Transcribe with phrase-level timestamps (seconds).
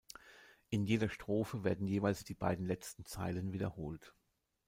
[0.71, 4.15] In jeder Strophe werden jeweils die beiden letzten Zeilen wiederholt.